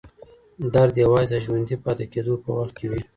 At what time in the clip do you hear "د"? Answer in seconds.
1.31-1.43